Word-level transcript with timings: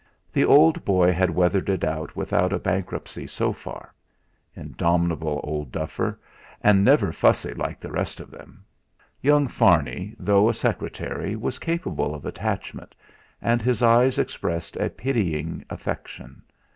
The 0.33 0.45
old 0.45 0.83
boy 0.83 1.11
had 1.11 1.29
weathered 1.29 1.69
it 1.69 1.83
out 1.83 2.15
without 2.15 2.51
a 2.51 2.57
bankruptcy 2.57 3.27
so 3.27 3.53
far. 3.53 3.93
Indomitable 4.55 5.39
old 5.43 5.71
buffer; 5.71 6.19
and 6.63 6.83
never 6.83 7.11
fussy 7.11 7.53
like 7.53 7.79
the 7.79 7.91
rest 7.91 8.19
of 8.19 8.31
them! 8.31 8.65
Young 9.21 9.47
Farney, 9.47 10.15
though 10.17 10.49
a 10.49 10.55
secretary, 10.55 11.35
was 11.35 11.59
capable 11.59 12.15
of 12.15 12.25
attachment; 12.25 12.95
and 13.43 13.61
his 13.61 13.83
eyes 13.83 14.17
expressed 14.17 14.75
a 14.77 14.89
pitying 14.89 15.63
affection. 15.69 16.41